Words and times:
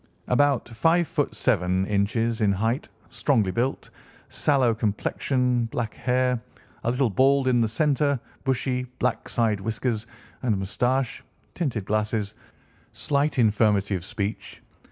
About 0.27 0.67
five 0.67 1.07
ft. 1.07 1.35
seven 1.35 1.85
in. 1.85 2.07
in 2.07 2.51
height; 2.53 2.89
strongly 3.11 3.51
built, 3.51 3.91
sallow 4.29 4.73
complexion, 4.73 5.65
black 5.65 5.93
hair, 5.93 6.41
a 6.83 6.89
little 6.89 7.11
bald 7.11 7.47
in 7.47 7.61
the 7.61 7.67
centre, 7.67 8.19
bushy, 8.43 8.85
black 8.97 9.29
side 9.29 9.59
whiskers 9.61 10.07
and 10.41 10.57
moustache; 10.57 11.23
tinted 11.53 11.85
glasses, 11.85 12.33
slight 12.93 13.37
infirmity 13.37 13.93
of 13.93 14.03
speech. 14.03 14.63